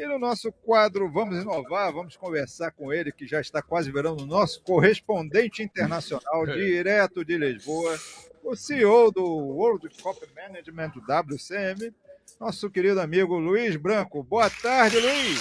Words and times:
E 0.00 0.06
no 0.06 0.18
nosso 0.18 0.50
quadro 0.50 1.12
Vamos 1.12 1.42
Inovar, 1.42 1.92
vamos 1.92 2.16
conversar 2.16 2.70
com 2.70 2.90
ele, 2.90 3.12
que 3.12 3.26
já 3.26 3.38
está 3.38 3.60
quase 3.60 3.92
virando 3.92 4.22
o 4.22 4.26
nosso 4.26 4.62
correspondente 4.62 5.62
internacional, 5.62 6.46
direto 6.56 7.22
de 7.22 7.36
Lisboa, 7.36 7.98
o 8.42 8.56
CEO 8.56 9.10
do 9.10 9.22
World 9.22 9.90
Cop 10.02 10.18
Management, 10.34 10.92
do 10.92 11.02
WCM, 11.02 11.92
nosso 12.40 12.70
querido 12.70 12.98
amigo 12.98 13.38
Luiz 13.38 13.76
Branco. 13.76 14.22
Boa 14.22 14.48
tarde, 14.48 14.98
Luiz! 14.98 15.38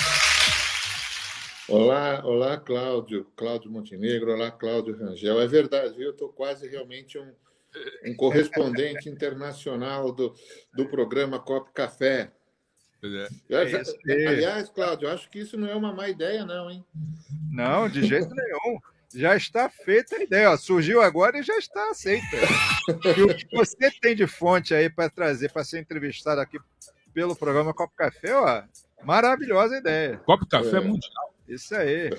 Olá, 1.70 2.22
olá, 2.26 2.58
Cláudio, 2.58 3.32
Cláudio 3.38 3.72
Montenegro, 3.72 4.34
olá, 4.34 4.52
Cláudio 4.52 4.94
Rangel. 4.98 5.40
É 5.40 5.48
verdade, 5.48 5.96
viu? 5.96 6.08
Eu 6.08 6.12
estou 6.12 6.28
quase 6.34 6.68
realmente 6.68 7.18
um, 7.18 7.32
um 8.06 8.14
correspondente 8.14 9.08
internacional 9.08 10.12
do, 10.12 10.36
do 10.74 10.86
programa 10.90 11.40
Cop 11.40 11.72
Café. 11.74 12.34
É. 13.02 13.28
é 13.50 14.28
aliás, 14.28 14.70
Cláudio, 14.70 15.10
acho 15.10 15.30
que 15.30 15.40
isso 15.40 15.58
não 15.58 15.68
é 15.68 15.76
uma 15.76 15.94
má 15.94 16.10
ideia, 16.10 16.46
não, 16.46 16.70
hein? 16.70 16.84
Não, 17.50 17.88
de 17.88 18.06
jeito 18.06 18.34
nenhum. 18.34 18.80
Já 19.16 19.36
está 19.36 19.70
feita 19.70 20.18
a 20.18 20.24
ideia. 20.24 20.52
Ó, 20.52 20.58
surgiu 20.58 21.02
agora 21.02 21.40
e 21.40 21.44
já 21.44 21.58
está 21.58 21.90
aceita. 21.90 22.38
E 23.18 23.22
o 23.24 23.36
que 23.36 23.48
você 23.56 23.90
tem 24.00 24.16
de 24.16 24.28
fonte 24.28 24.74
aí 24.74 24.90
para 24.90 25.10
trazer, 25.10 25.52
para 25.52 25.64
ser 25.64 25.80
entrevistado 25.80 26.42
aqui 26.42 26.60
pelo 27.14 27.36
programa 27.36 27.74
Copo 27.74 27.94
Café, 27.96 28.36
ó, 28.36 28.64
maravilhosa 29.04 29.78
ideia. 29.78 30.18
Copo 30.26 30.46
Café 30.46 30.78
é. 30.78 30.80
Mundial. 30.80 31.34
Isso 31.48 31.76
aí. 31.76 32.12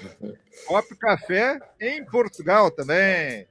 Copo 0.67 0.97
Café 0.97 1.61
em 1.81 2.05
Portugal 2.05 2.71
também. 2.71 3.47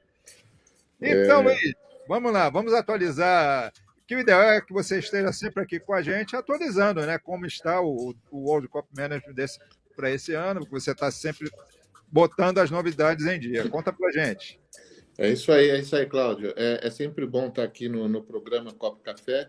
Então, 1.01 1.41
é. 1.41 1.43
Luiz, 1.43 1.73
vamos 2.07 2.33
lá, 2.33 2.49
vamos 2.49 2.73
atualizar 2.73 3.71
que 4.09 4.15
o 4.15 4.19
ideal 4.19 4.41
é 4.41 4.59
que 4.59 4.73
você 4.73 4.97
esteja 4.97 5.31
sempre 5.31 5.61
aqui 5.61 5.79
com 5.79 5.93
a 5.93 6.01
gente, 6.01 6.35
atualizando 6.35 6.99
né, 7.05 7.19
como 7.19 7.45
está 7.45 7.79
o, 7.79 8.15
o 8.31 8.49
World 8.49 8.67
Cup 8.67 8.87
Management 8.97 9.35
para 9.95 10.09
esse 10.09 10.33
ano, 10.33 10.61
porque 10.61 10.79
você 10.79 10.93
está 10.93 11.11
sempre 11.11 11.47
botando 12.11 12.57
as 12.57 12.71
novidades 12.71 13.27
em 13.27 13.39
dia. 13.39 13.69
Conta 13.69 13.93
para 13.93 14.07
a 14.07 14.11
gente. 14.11 14.59
É 15.15 15.29
isso 15.29 15.51
aí, 15.51 15.69
é 15.69 15.79
isso 15.79 15.95
aí, 15.95 16.07
Cláudio. 16.07 16.51
É, 16.57 16.87
é 16.87 16.89
sempre 16.89 17.23
bom 17.27 17.49
estar 17.49 17.61
aqui 17.61 17.87
no, 17.87 18.09
no 18.09 18.23
programa 18.23 18.73
Copo 18.73 18.99
Café, 19.03 19.47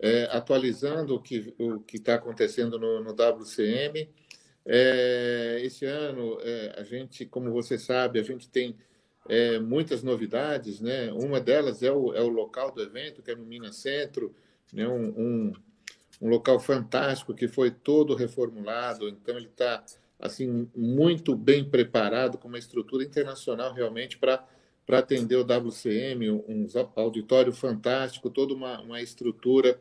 é, 0.00 0.24
atualizando 0.32 1.14
o 1.14 1.22
que 1.22 1.54
o 1.56 1.80
está 1.92 2.16
acontecendo 2.16 2.80
no, 2.80 3.04
no 3.04 3.12
WCM. 3.12 4.10
É, 4.66 5.60
esse 5.62 5.84
ano, 5.84 6.36
é, 6.42 6.74
a 6.80 6.82
gente, 6.82 7.24
como 7.24 7.52
você 7.52 7.78
sabe, 7.78 8.18
a 8.18 8.24
gente 8.24 8.50
tem 8.50 8.76
é, 9.28 9.58
muitas 9.58 10.02
novidades, 10.02 10.80
né? 10.80 11.12
Uma 11.12 11.40
delas 11.40 11.82
é 11.82 11.92
o, 11.92 12.14
é 12.14 12.20
o 12.20 12.28
local 12.28 12.72
do 12.72 12.82
evento, 12.82 13.22
que 13.22 13.30
é 13.30 13.36
no 13.36 13.44
Minas 13.44 13.76
Centro, 13.76 14.34
né? 14.72 14.86
um, 14.88 15.08
um, 15.08 15.52
um 16.22 16.28
local 16.28 16.58
fantástico 16.58 17.34
que 17.34 17.48
foi 17.48 17.70
todo 17.70 18.14
reformulado, 18.14 19.08
então 19.08 19.36
ele 19.36 19.46
está 19.46 19.84
assim 20.18 20.68
muito 20.76 21.34
bem 21.34 21.64
preparado, 21.64 22.38
com 22.38 22.48
uma 22.48 22.58
estrutura 22.58 23.04
internacional 23.04 23.72
realmente 23.72 24.18
para 24.18 24.44
para 24.90 24.98
atender 24.98 25.36
o 25.36 25.44
WCM, 25.44 26.30
um 26.30 26.66
auditório 26.96 27.52
fantástico, 27.52 28.28
toda 28.28 28.52
uma, 28.52 28.80
uma 28.80 29.00
estrutura 29.00 29.80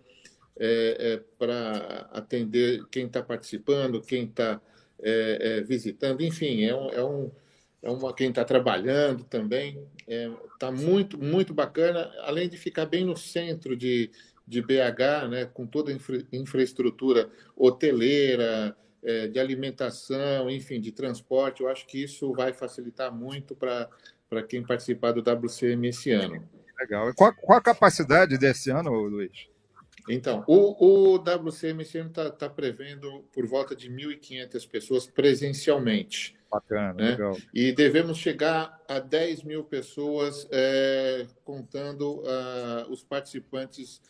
é, 0.55 0.97
é, 0.99 1.23
para 1.39 2.07
atender 2.13 2.85
quem 2.91 3.07
está 3.07 3.23
participando, 3.23 4.01
quem 4.01 4.25
está 4.25 4.61
é, 5.01 5.39
é, 5.41 5.61
visitando, 5.61 6.22
enfim, 6.22 6.63
é 6.63 6.75
um, 6.75 6.89
é 6.91 7.03
um 7.03 7.31
é 7.81 7.90
uma 7.90 8.13
quem 8.13 8.29
está 8.29 8.44
trabalhando 8.44 9.23
também. 9.23 9.88
Está 10.00 10.13
é, 10.13 10.31
tá 10.59 10.72
muito, 10.72 11.17
muito 11.17 11.53
bacana, 11.53 12.12
além 12.23 12.50
de 12.50 12.57
ficar 12.57 12.85
bem 12.85 13.06
no 13.06 13.16
centro 13.16 13.75
de, 13.75 14.12
de 14.45 14.62
BH, 14.62 15.29
né, 15.29 15.45
com 15.45 15.66
toda 15.66 15.91
a 15.91 15.94
infra, 15.95 16.23
infraestrutura 16.31 17.29
hoteleira, 17.56 18.75
é, 19.01 19.28
de 19.28 19.40
alimentação, 19.40 20.50
enfim, 20.50 20.81
de 20.81 20.91
transporte. 20.91 21.62
Eu 21.62 21.69
acho 21.69 21.85
que 21.88 22.03
isso 22.03 22.34
vai 22.34 22.51
facilitar 22.51 23.13
muito 23.13 23.56
para 23.56 24.44
quem 24.47 24.63
participar 24.63 25.13
do 25.13 25.22
WCM 25.22 25.88
esse 25.88 26.11
ano. 26.11 26.44
Legal. 26.79 27.13
Qual, 27.16 27.34
qual 27.34 27.59
a 27.59 27.61
capacidade 27.61 28.38
desse 28.38 28.69
ano, 28.69 28.91
Luiz? 28.91 29.47
Então, 30.07 30.44
o, 30.47 31.13
o 31.13 31.17
WCM 31.17 31.84
esse 31.84 31.97
ano 31.97 32.09
está 32.09 32.31
tá 32.31 32.50
prevendo 32.50 33.23
por 33.31 33.46
volta 33.46 33.75
de 33.75 33.90
1.500 33.90 34.69
pessoas 34.69 35.06
presencialmente. 35.06 36.38
Bacana, 36.49 36.93
né? 36.93 37.11
legal. 37.11 37.37
E 37.53 37.71
devemos 37.71 38.17
chegar 38.17 38.81
a 38.87 38.99
10 38.99 39.43
mil 39.43 39.63
pessoas, 39.63 40.47
é, 40.51 41.27
contando 41.45 42.21
uh, 42.21 42.89
os 42.89 43.03
participantes 43.03 44.01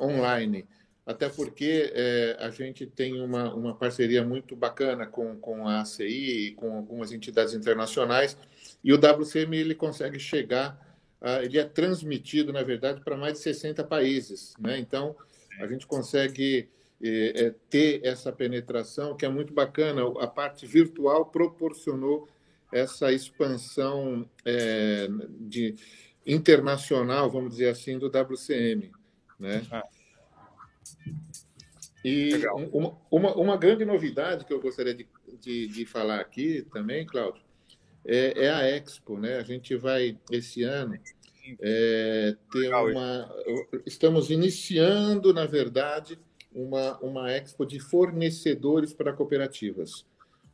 online. 0.00 0.66
Até 1.06 1.28
porque 1.28 1.92
é, 1.94 2.36
a 2.40 2.50
gente 2.50 2.86
tem 2.86 3.20
uma, 3.20 3.54
uma 3.54 3.74
parceria 3.74 4.24
muito 4.24 4.56
bacana 4.56 5.06
com, 5.06 5.36
com 5.36 5.68
a 5.68 5.82
ACI 5.82 6.48
e 6.48 6.52
com 6.52 6.78
algumas 6.78 7.12
entidades 7.12 7.52
internacionais, 7.52 8.38
e 8.82 8.90
o 8.92 8.96
WCM 8.96 9.54
ele 9.56 9.74
consegue 9.74 10.18
chegar, 10.18 10.98
uh, 11.20 11.42
ele 11.42 11.58
é 11.58 11.64
transmitido, 11.64 12.52
na 12.52 12.62
verdade, 12.62 13.02
para 13.02 13.16
mais 13.16 13.34
de 13.34 13.40
60 13.40 13.84
países. 13.84 14.54
Né? 14.58 14.78
Então, 14.78 15.14
a 15.60 15.66
gente 15.66 15.86
consegue 15.86 16.68
é, 17.02 17.46
é, 17.46 17.54
ter 17.68 18.00
essa 18.04 18.32
penetração, 18.32 19.16
que 19.16 19.24
é 19.24 19.28
muito 19.28 19.52
bacana. 19.52 20.02
A 20.20 20.26
parte 20.26 20.66
virtual 20.66 21.26
proporcionou 21.26 22.28
essa 22.72 23.12
expansão 23.12 24.28
é, 24.44 25.08
de 25.40 25.76
internacional, 26.26 27.30
vamos 27.30 27.52
dizer 27.52 27.68
assim, 27.68 27.98
do 27.98 28.06
WCM, 28.06 28.90
né? 29.38 29.66
Ah. 29.70 29.82
E 32.04 32.42
uma, 32.72 32.98
uma, 33.10 33.34
uma, 33.34 33.56
grande 33.56 33.84
novidade 33.84 34.44
que 34.44 34.52
eu 34.52 34.60
gostaria 34.60 34.94
de, 34.94 35.08
de, 35.40 35.68
de 35.68 35.86
falar 35.86 36.20
aqui 36.20 36.66
também, 36.70 37.06
Cláudio, 37.06 37.42
é, 38.04 38.44
é, 38.44 38.50
a 38.50 38.68
Expo, 38.68 39.18
né? 39.18 39.36
A 39.36 39.42
gente 39.42 39.74
vai 39.76 40.18
esse 40.30 40.62
ano 40.62 40.98
é, 41.60 42.36
ter 42.52 42.74
uma. 42.74 43.34
Estamos 43.86 44.30
iniciando, 44.30 45.32
na 45.32 45.46
verdade, 45.46 46.18
uma, 46.54 46.98
uma 46.98 47.30
expo 47.32 47.66
de 47.66 47.80
fornecedores 47.80 48.92
para 48.92 49.12
cooperativas. 49.12 50.06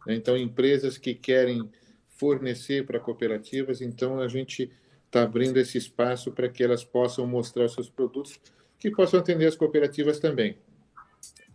Então, 0.08 0.36
empresas 0.36 0.96
que 0.96 1.14
querem 1.14 1.68
fornecer 2.08 2.86
para 2.86 2.98
cooperativas, 2.98 3.80
então 3.80 4.18
a 4.20 4.28
gente 4.28 4.70
está 5.06 5.22
abrindo 5.22 5.58
esse 5.58 5.76
espaço 5.76 6.32
para 6.32 6.48
que 6.48 6.62
elas 6.62 6.84
possam 6.84 7.26
mostrar 7.26 7.64
os 7.64 7.74
seus 7.74 7.90
produtos, 7.90 8.40
que 8.78 8.90
possam 8.90 9.20
atender 9.20 9.46
as 9.46 9.56
cooperativas 9.56 10.18
também. 10.18 10.56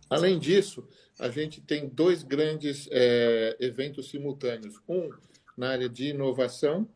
Além 0.08 0.38
disso, 0.38 0.86
a 1.18 1.28
gente 1.28 1.60
tem 1.60 1.88
dois 1.88 2.22
grandes 2.22 2.88
é, 2.92 3.56
eventos 3.58 4.10
simultâneos. 4.10 4.80
Um 4.88 5.10
na 5.56 5.70
área 5.70 5.88
de 5.88 6.08
inovação, 6.08 6.88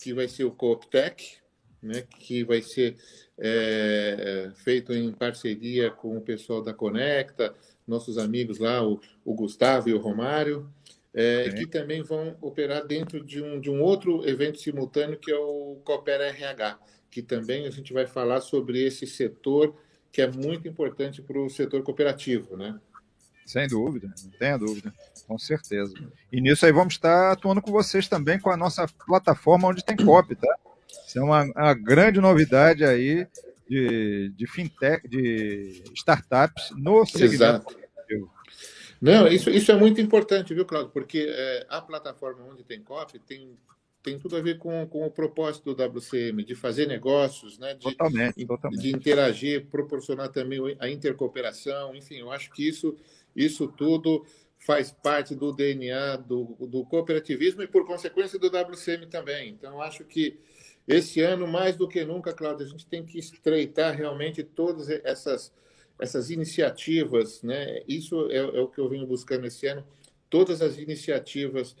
que 0.00 0.14
vai 0.14 0.26
ser 0.26 0.44
o 0.44 0.50
CoopTech, 0.50 1.38
né, 1.82 2.02
que 2.18 2.44
vai 2.44 2.62
ser 2.62 2.96
é, 3.38 4.50
feito 4.54 4.92
em 4.92 5.12
parceria 5.12 5.90
com 5.90 6.16
o 6.16 6.20
pessoal 6.20 6.62
da 6.62 6.74
Conecta, 6.74 7.54
nossos 7.86 8.18
amigos 8.18 8.58
lá, 8.58 8.86
o, 8.86 9.00
o 9.24 9.34
Gustavo 9.34 9.88
e 9.88 9.94
o 9.94 9.98
Romário, 9.98 10.68
é, 11.14 11.50
que 11.50 11.66
também 11.66 12.02
vão 12.02 12.36
operar 12.42 12.86
dentro 12.86 13.24
de 13.24 13.42
um, 13.42 13.58
de 13.58 13.70
um 13.70 13.80
outro 13.80 14.28
evento 14.28 14.60
simultâneo, 14.60 15.18
que 15.18 15.32
é 15.32 15.38
o 15.38 15.80
Coopera 15.84 16.26
RH, 16.26 16.78
que 17.10 17.22
também 17.22 17.66
a 17.66 17.70
gente 17.70 17.92
vai 17.92 18.06
falar 18.06 18.40
sobre 18.40 18.84
esse 18.84 19.06
setor 19.06 19.74
que 20.12 20.20
é 20.20 20.30
muito 20.30 20.68
importante 20.68 21.22
para 21.22 21.38
o 21.38 21.48
setor 21.48 21.82
cooperativo, 21.82 22.56
né? 22.56 22.78
Sem 23.46 23.68
dúvida, 23.68 24.12
não 24.24 24.30
tenha 24.32 24.58
dúvida, 24.58 24.92
com 25.26 25.38
certeza. 25.38 25.94
E 26.32 26.40
nisso 26.40 26.66
aí 26.66 26.72
vamos 26.72 26.94
estar 26.94 27.32
atuando 27.32 27.62
com 27.62 27.70
vocês 27.70 28.08
também 28.08 28.40
com 28.40 28.50
a 28.50 28.56
nossa 28.56 28.86
plataforma 29.06 29.68
onde 29.68 29.84
tem 29.84 29.96
copy, 29.96 30.34
tá? 30.34 30.58
Isso 31.06 31.18
é 31.18 31.22
uma, 31.22 31.44
uma 31.44 31.74
grande 31.74 32.20
novidade 32.20 32.84
aí 32.84 33.26
de, 33.68 34.30
de 34.36 34.46
fintech, 34.46 35.06
de 35.08 35.82
startups 35.94 36.70
no 36.76 37.04
segmento. 37.04 37.34
Exato. 37.34 37.86
Não, 39.00 39.28
isso, 39.28 39.50
isso 39.50 39.70
é 39.70 39.76
muito 39.76 40.00
importante, 40.00 40.54
viu, 40.54 40.64
Claudio? 40.64 40.90
Porque 40.90 41.26
é, 41.28 41.66
a 41.68 41.80
plataforma 41.80 42.44
onde 42.44 42.64
tem 42.64 42.82
copy 42.82 43.18
tem, 43.18 43.56
tem 44.02 44.18
tudo 44.18 44.36
a 44.36 44.40
ver 44.40 44.58
com, 44.58 44.86
com 44.86 45.06
o 45.06 45.10
propósito 45.10 45.74
do 45.74 45.84
WCM, 45.84 46.42
de 46.44 46.54
fazer 46.54 46.86
negócios, 46.86 47.58
né? 47.58 47.74
de, 47.74 47.80
totalmente, 47.80 48.46
totalmente. 48.46 48.80
de 48.80 48.90
interagir, 48.90 49.66
proporcionar 49.66 50.30
também 50.30 50.76
a 50.78 50.88
intercooperação, 50.88 51.94
enfim, 51.94 52.16
eu 52.16 52.32
acho 52.32 52.50
que 52.50 52.66
isso, 52.66 52.96
isso 53.34 53.68
tudo 53.68 54.24
faz 54.58 54.90
parte 54.90 55.34
do 55.34 55.52
DNA 55.52 56.16
do, 56.16 56.56
do 56.60 56.84
cooperativismo 56.84 57.62
e, 57.62 57.68
por 57.68 57.86
consequência, 57.86 58.38
do 58.38 58.48
WCM 58.48 59.06
também. 59.06 59.50
Então, 59.50 59.74
eu 59.74 59.82
acho 59.82 60.04
que 60.04 60.40
esse 60.86 61.20
ano, 61.20 61.46
mais 61.46 61.76
do 61.76 61.88
que 61.88 62.04
nunca, 62.04 62.32
Cláudio, 62.32 62.64
a 62.64 62.68
gente 62.68 62.86
tem 62.86 63.04
que 63.04 63.18
estreitar 63.18 63.96
realmente 63.96 64.44
todas 64.44 64.88
essas, 64.88 65.52
essas 66.00 66.30
iniciativas, 66.30 67.42
né? 67.42 67.82
Isso 67.88 68.30
é, 68.30 68.36
é 68.36 68.60
o 68.60 68.68
que 68.68 68.78
eu 68.78 68.88
venho 68.88 69.06
buscando 69.06 69.46
esse 69.46 69.66
ano, 69.66 69.84
todas 70.30 70.62
as 70.62 70.78
iniciativas 70.78 71.74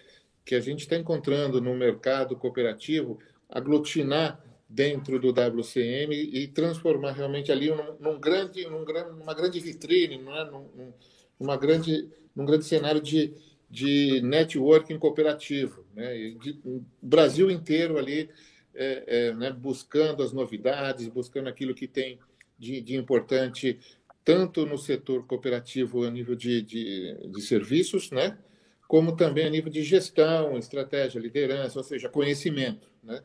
que 0.44 0.54
a 0.54 0.60
gente 0.60 0.80
está 0.80 0.96
encontrando 0.96 1.60
no 1.60 1.74
mercado 1.74 2.36
cooperativo, 2.36 3.18
aglutinar 3.48 4.42
dentro 4.68 5.20
do 5.20 5.30
WCM 5.30 6.14
e 6.14 6.48
transformar 6.48 7.12
realmente 7.12 7.52
ali 7.52 7.70
num, 7.70 7.96
num 8.00 8.20
grande, 8.20 8.64
num, 8.64 8.84
numa 9.18 9.34
grande 9.34 9.60
vitrine, 9.60 10.18
não 10.18 10.36
é? 10.36 10.50
num, 10.50 11.58
grande, 11.58 12.08
num 12.34 12.44
grande 12.44 12.64
cenário 12.64 13.00
de, 13.00 13.32
de 13.70 14.20
networking 14.22 14.98
cooperativo. 14.98 15.84
Né? 15.94 16.30
De, 16.40 16.60
o 16.64 16.84
Brasil 17.00 17.50
inteiro 17.50 17.98
ali 17.98 18.28
é, 18.76 19.04
é, 19.06 19.34
né, 19.34 19.50
buscando 19.50 20.22
as 20.22 20.32
novidades, 20.32 21.08
buscando 21.08 21.48
aquilo 21.48 21.74
que 21.74 21.88
tem 21.88 22.18
de, 22.58 22.80
de, 22.80 22.96
importante, 22.96 23.78
tanto 24.24 24.64
no 24.64 24.78
setor 24.78 25.26
cooperativo 25.26 26.04
a 26.04 26.10
nível 26.10 26.34
de, 26.34 26.62
de, 26.62 27.16
de 27.30 27.42
serviços, 27.42 28.10
né? 28.10 28.38
como 28.88 29.16
também 29.16 29.46
a 29.46 29.50
nível 29.50 29.70
de 29.70 29.82
gestão, 29.82 30.56
estratégia, 30.56 31.18
liderança, 31.18 31.78
ou 31.78 31.84
seja, 31.84 32.08
conhecimento. 32.08 32.88
Né? 33.02 33.20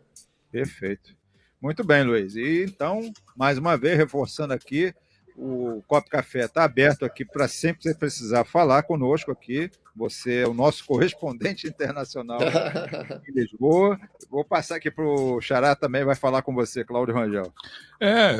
Perfeito. 0.52 1.16
Muito 1.62 1.84
bem, 1.84 2.04
Luiz. 2.04 2.36
E 2.36 2.64
então, 2.64 3.14
mais 3.36 3.58
uma 3.58 3.78
vez, 3.78 3.98
reforçando 3.98 4.54
aqui, 4.54 4.94
o 5.42 5.82
Copo 5.88 6.08
Café 6.08 6.46
está 6.46 6.64
aberto 6.64 7.04
aqui 7.04 7.26
para 7.26 7.48
sempre 7.48 7.82
você 7.82 7.96
precisar 7.96 8.46
falar 8.46 8.84
conosco 8.84 9.32
aqui. 9.32 9.72
Você 9.96 10.42
é 10.42 10.48
o 10.48 10.54
nosso 10.54 10.86
correspondente 10.86 11.68
internacional 11.68 12.40
em 13.28 13.32
Lisboa. 13.34 14.00
Vou 14.30 14.46
passar 14.46 14.76
aqui 14.76 14.92
para 14.92 15.04
o 15.04 15.42
Xará 15.42 15.76
também, 15.76 16.06
vai 16.06 16.14
falar 16.14 16.44
com 16.44 16.54
você, 16.54 16.86
Cláudio 16.86 17.16
Rangel. 17.16 17.52
É, 18.00 18.38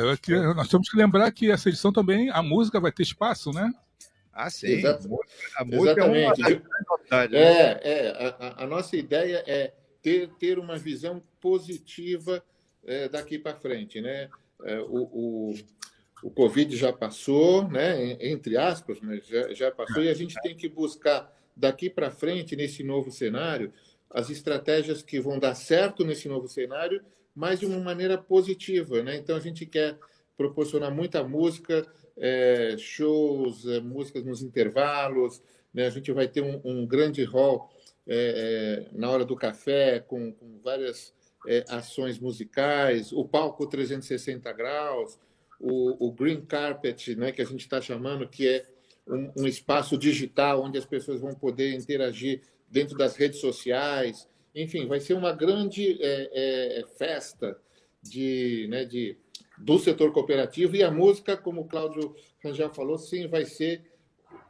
nós 0.54 0.68
temos 0.68 0.88
que 0.88 0.96
lembrar 0.96 1.30
que 1.32 1.50
essa 1.50 1.68
edição 1.68 1.92
também, 1.92 2.30
a 2.30 2.40
música 2.40 2.78
vai 2.78 2.92
ter 2.92 3.02
espaço, 3.02 3.50
né? 3.50 3.72
Ah, 4.32 4.48
sim. 4.48 4.68
Exato. 4.68 5.08
A 5.56 5.64
música 5.64 6.04
Exatamente. 6.04 6.42
é 6.42 6.46
uma 6.46 7.28
né? 7.28 7.36
É, 7.36 7.80
é 7.82 8.36
a, 8.38 8.62
a, 8.62 8.66
nossa 8.66 8.96
ideia 8.96 9.42
é 9.44 9.72
ter, 10.00 10.28
ter 10.38 10.56
uma 10.56 10.78
visão 10.78 11.20
positiva 11.40 12.42
é, 12.86 13.08
daqui 13.08 13.40
para 13.40 13.56
frente, 13.56 14.00
né? 14.00 14.30
É, 14.64 14.78
o, 14.78 15.02
o, 15.02 15.54
o 16.22 16.30
Covid 16.30 16.76
já 16.76 16.92
passou, 16.92 17.68
né? 17.68 18.16
Entre 18.20 18.56
aspas, 18.56 19.00
mas 19.00 19.26
já, 19.26 19.52
já 19.52 19.70
passou, 19.70 20.02
e 20.02 20.08
a 20.08 20.14
gente 20.14 20.34
tem 20.40 20.56
que 20.56 20.68
buscar 20.68 21.32
daqui 21.56 21.90
para 21.90 22.10
frente, 22.10 22.56
nesse 22.56 22.82
novo 22.82 23.10
cenário, 23.10 23.72
as 24.08 24.30
estratégias 24.30 25.02
que 25.02 25.20
vão 25.20 25.38
dar 25.38 25.54
certo 25.54 26.04
nesse 26.04 26.28
novo 26.28 26.48
cenário, 26.48 27.02
mas 27.34 27.60
de 27.60 27.66
uma 27.66 27.78
maneira 27.78 28.16
positiva, 28.16 29.02
né? 29.02 29.16
Então 29.16 29.36
a 29.36 29.40
gente 29.40 29.66
quer 29.66 29.98
proporcionar 30.36 30.94
muita 30.94 31.24
música, 31.24 31.86
é, 32.16 32.76
shows, 32.78 33.66
é, 33.66 33.80
músicas 33.80 34.24
nos 34.24 34.42
intervalos, 34.42 35.42
né? 35.74 35.86
A 35.86 35.90
gente 35.90 36.12
vai 36.12 36.28
ter 36.28 36.42
um, 36.42 36.60
um 36.64 36.86
grande 36.86 37.24
hall 37.24 37.70
é, 38.06 38.88
é 38.92 38.96
na 38.96 39.10
hora 39.10 39.24
do 39.24 39.36
café 39.36 40.00
com, 40.00 40.32
com 40.32 40.58
várias 40.62 41.14
é, 41.46 41.64
ações 41.68 42.18
musicais, 42.18 43.12
o 43.12 43.24
palco 43.24 43.66
360 43.66 44.52
graus, 44.52 45.18
o, 45.62 46.08
o 46.08 46.12
green 46.12 46.40
carpet, 46.40 47.14
né, 47.14 47.32
que 47.32 47.40
a 47.40 47.44
gente 47.44 47.60
está 47.60 47.80
chamando, 47.80 48.28
que 48.28 48.48
é 48.48 48.66
um, 49.06 49.42
um, 49.42 49.46
espaço 49.46 49.96
digital 49.96 50.62
onde 50.62 50.76
as 50.76 50.84
pessoas 50.84 51.20
vão 51.20 51.34
poder 51.34 51.74
interagir 51.74 52.42
dentro 52.68 52.96
das 52.96 53.16
redes 53.16 53.40
sociais. 53.40 54.28
Enfim, 54.54 54.86
vai 54.86 55.00
ser 55.00 55.14
uma 55.14 55.32
grande 55.32 55.98
é, 56.02 56.80
é, 56.80 56.86
festa 56.98 57.56
de, 58.02 58.66
né, 58.68 58.84
de, 58.84 59.16
do 59.58 59.78
setor 59.78 60.12
cooperativo 60.12 60.76
e 60.76 60.82
a 60.82 60.90
música, 60.90 61.36
como 61.36 61.62
o 61.62 61.68
Cláudio 61.68 62.14
Rangel 62.44 62.74
falou, 62.74 62.98
sim, 62.98 63.28
vai 63.28 63.44
ser 63.44 63.82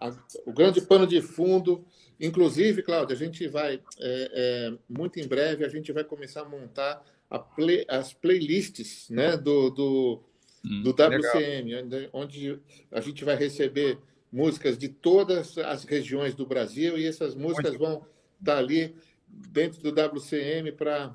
a, 0.01 0.11
o 0.47 0.53
grande 0.53 0.81
pano 0.81 1.07
de 1.07 1.21
fundo 1.21 1.85
Inclusive, 2.23 2.85
Cláudio, 2.85 3.17
a 3.17 3.19
gente 3.19 3.49
vai, 3.49 3.75
é, 3.75 3.81
é, 4.01 4.73
muito 4.89 5.19
em 5.19 5.27
breve, 5.27 5.65
a 5.65 5.69
gente 5.69 5.91
vai 5.91 6.05
começar 6.05 6.43
a 6.43 6.49
montar 6.49 7.05
a 7.29 7.37
play, 7.37 7.85
as 7.89 8.15
playlists 8.15 9.11
né, 9.11 9.37
do, 9.37 9.71
do, 9.71 10.23
hum, 10.65 10.83
do 10.83 10.91
WCM, 10.91 11.75
onde, 11.77 12.11
onde 12.13 12.61
a 12.91 13.01
gente 13.01 13.25
vai 13.25 13.37
receber 13.37 13.99
músicas 14.33 14.79
de 14.79 14.89
todas 14.89 15.59
as 15.59 15.85
regiões 15.85 16.35
do 16.35 16.47
Brasil 16.47 16.99
e 16.99 17.07
essas 17.07 17.35
músicas 17.35 17.77
vão 17.77 18.07
estar 18.41 18.59
ali 18.59 18.95
dentro 19.29 19.81
do 19.83 19.91
WCM 19.91 20.73
para 20.73 21.15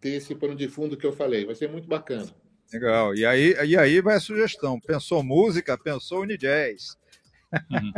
ter 0.00 0.10
esse 0.10 0.34
pano 0.34 0.54
de 0.54 0.68
fundo 0.68 0.96
que 0.96 1.06
eu 1.06 1.12
falei. 1.12 1.44
Vai 1.44 1.54
ser 1.54 1.70
muito 1.70 1.88
bacana. 1.88 2.26
Legal. 2.72 3.14
E 3.14 3.24
aí, 3.24 3.54
e 3.64 3.76
aí 3.76 4.00
vai 4.00 4.16
a 4.16 4.20
sugestão. 4.20 4.80
Pensou 4.80 5.22
música, 5.22 5.78
pensou 5.78 6.22
Unijazz. 6.22 6.98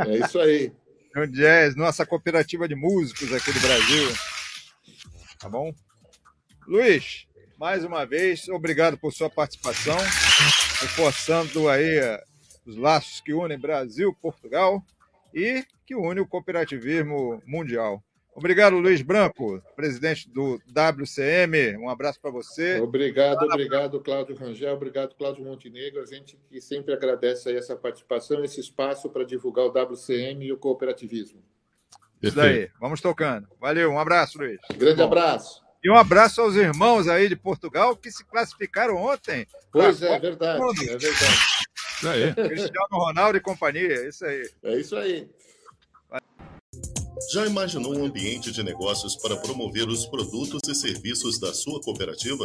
É 0.07 0.19
isso 0.19 0.39
aí 0.39 0.73
no 1.17 1.27
Jazz, 1.27 1.75
nossa 1.75 2.05
cooperativa 2.05 2.69
de 2.69 2.75
músicos 2.75 3.33
aqui 3.33 3.51
do 3.51 3.61
Brasil. 3.61 4.09
Tá 5.39 5.49
bom? 5.49 5.73
Luiz, 6.67 7.26
mais 7.59 7.85
uma 7.85 8.05
vez, 8.05 8.49
obrigado 8.49 8.99
por 8.99 9.13
sua 9.13 9.31
participação, 9.31 9.97
reforçando 10.81 11.69
aí 11.69 11.99
eh, 11.99 12.23
os 12.67 12.77
laços 12.77 13.21
que 13.21 13.33
unem 13.33 13.59
Brasil, 13.59 14.15
Portugal 14.21 14.83
e 15.35 15.65
que 15.87 15.95
unem 15.95 16.23
o 16.23 16.27
cooperativismo 16.27 17.43
mundial. 17.47 18.03
Obrigado, 18.35 18.77
Luiz 18.77 19.01
Branco, 19.01 19.63
presidente 19.75 20.29
do 20.29 20.61
WCM. 20.69 21.79
Um 21.79 21.89
abraço 21.89 22.21
para 22.21 22.31
você. 22.31 22.79
Obrigado, 22.81 23.43
obrigado, 23.43 23.99
Cláudio 24.01 24.37
Rangel. 24.37 24.75
Obrigado, 24.75 25.15
Cláudio 25.15 25.43
Montenegro. 25.43 26.03
A 26.03 26.05
gente 26.05 26.39
que 26.51 26.61
sempre 26.61 26.93
agradece 26.93 27.51
essa 27.57 27.75
participação, 27.75 28.45
esse 28.45 28.61
espaço 28.61 29.09
para 29.09 29.25
divulgar 29.25 29.65
o 29.65 29.71
WCM 29.71 30.45
e 30.45 30.53
o 30.53 30.59
cooperativismo. 30.59 31.43
Isso 32.23 32.37
daí. 32.37 32.71
Vamos 32.79 33.01
tocando. 33.01 33.49
Valeu. 33.59 33.91
Um 33.91 33.99
abraço, 33.99 34.37
Luiz. 34.37 34.59
Grande 34.77 34.99
Bom. 34.99 35.05
abraço. 35.05 35.66
E 35.87 35.89
um 35.89 35.97
abraço 35.97 36.41
aos 36.41 36.57
irmãos 36.57 37.07
aí 37.07 37.29
de 37.29 37.37
Portugal 37.37 37.95
que 37.95 38.11
se 38.11 38.25
classificaram 38.25 38.97
ontem. 38.97 39.47
Pois 39.71 40.03
é, 40.03 40.15
é 40.15 40.19
verdade. 40.19 40.61
É 40.83 40.97
verdade. 40.97 41.37
Isso 41.95 42.09
aí. 42.09 42.35
Cristiano 42.35 42.89
Ronaldo 42.91 43.39
e 43.39 43.41
companhia. 43.41 44.09
Isso 44.09 44.27
aí. 44.27 44.51
É 44.65 44.81
isso 44.81 44.97
aí. 44.97 45.31
Já 47.33 47.47
imaginou 47.47 47.97
um 47.97 48.05
ambiente 48.05 48.51
de 48.51 48.65
negócios 48.65 49.15
para 49.15 49.37
promover 49.37 49.87
os 49.87 50.07
produtos 50.07 50.69
e 50.69 50.75
serviços 50.75 51.39
da 51.39 51.55
sua 51.55 51.81
cooperativa? 51.81 52.45